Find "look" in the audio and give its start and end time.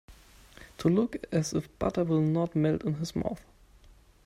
0.89-1.17